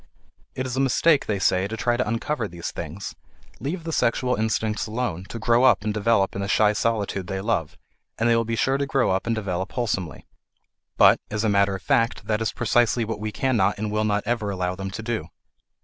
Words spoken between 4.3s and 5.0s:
instincts